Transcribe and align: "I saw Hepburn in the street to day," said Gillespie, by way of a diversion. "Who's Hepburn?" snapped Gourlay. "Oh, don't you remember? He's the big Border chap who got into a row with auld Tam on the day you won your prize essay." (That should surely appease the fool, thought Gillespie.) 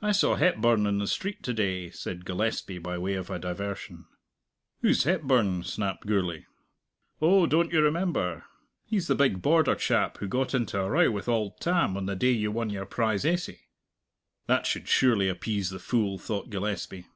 "I 0.00 0.10
saw 0.10 0.34
Hepburn 0.34 0.86
in 0.88 0.98
the 0.98 1.06
street 1.06 1.44
to 1.44 1.52
day," 1.52 1.88
said 1.90 2.24
Gillespie, 2.24 2.78
by 2.80 2.98
way 2.98 3.14
of 3.14 3.30
a 3.30 3.38
diversion. 3.38 4.06
"Who's 4.80 5.04
Hepburn?" 5.04 5.62
snapped 5.62 6.04
Gourlay. 6.04 6.46
"Oh, 7.20 7.46
don't 7.46 7.72
you 7.72 7.80
remember? 7.80 8.42
He's 8.84 9.06
the 9.06 9.14
big 9.14 9.40
Border 9.40 9.76
chap 9.76 10.18
who 10.18 10.26
got 10.26 10.52
into 10.52 10.80
a 10.80 10.90
row 10.90 11.12
with 11.12 11.28
auld 11.28 11.60
Tam 11.60 11.96
on 11.96 12.06
the 12.06 12.16
day 12.16 12.32
you 12.32 12.50
won 12.50 12.70
your 12.70 12.86
prize 12.86 13.24
essay." 13.24 13.60
(That 14.48 14.66
should 14.66 14.88
surely 14.88 15.28
appease 15.28 15.70
the 15.70 15.78
fool, 15.78 16.18
thought 16.18 16.50
Gillespie.) 16.50 17.06